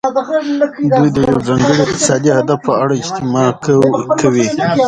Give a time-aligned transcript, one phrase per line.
[0.93, 3.49] دوی د یو ځانګړي اقتصادي هدف په اړه اجماع
[4.21, 4.47] کوي